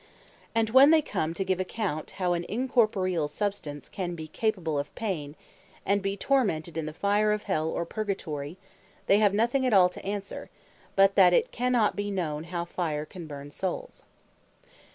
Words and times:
And 0.55 0.71
when 0.71 0.89
they 0.89 1.03
come 1.03 1.35
to 1.35 1.43
give 1.45 1.59
account, 1.59 2.09
how 2.17 2.33
an 2.33 2.43
Incorporeall 2.49 3.29
Substance 3.29 3.87
can 3.87 4.15
be 4.15 4.27
capable 4.27 4.79
of 4.79 4.95
Pain, 4.95 5.35
and 5.85 6.01
be 6.01 6.17
tormented 6.17 6.75
in 6.75 6.87
the 6.87 6.91
fire 6.91 7.31
of 7.31 7.43
Hell, 7.43 7.67
or 7.69 7.85
Purgatory, 7.85 8.57
they 9.05 9.19
have 9.19 9.35
nothing 9.35 9.63
at 9.63 9.73
all 9.73 9.89
to 9.89 10.03
answer, 10.03 10.49
but 10.95 11.13
that 11.13 11.33
it 11.33 11.51
cannot 11.51 11.95
be 11.95 12.09
known 12.09 12.45
how 12.45 12.65
fire 12.65 13.05
can 13.05 13.27
burn 13.27 13.51
Soules. 13.51 14.01